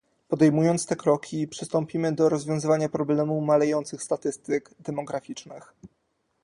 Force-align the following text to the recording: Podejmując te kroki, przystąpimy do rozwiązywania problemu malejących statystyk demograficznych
Podejmując 0.27 0.85
te 0.85 0.95
kroki, 0.95 1.47
przystąpimy 1.47 2.11
do 2.11 2.29
rozwiązywania 2.29 2.89
problemu 2.89 3.41
malejących 3.41 4.03
statystyk 4.03 4.69
demograficznych 4.79 5.73